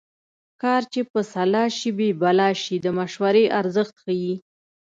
[0.61, 4.35] کار چې په سلا شي بې بلا شي د مشورې ارزښت ښيي